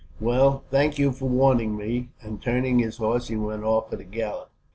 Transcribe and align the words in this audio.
"Well, 0.19 0.63
thank 0.71 0.97
you 0.97 1.11
for 1.11 1.29
warning 1.29 1.77
me," 1.77 2.09
and 2.23 2.41
turning 2.41 2.79
his 2.79 2.97
horse, 2.97 3.27
he 3.27 3.35
went 3.35 3.63
off 3.63 3.93
at 3.93 3.99
a 3.99 4.03
gallop. 4.03 4.49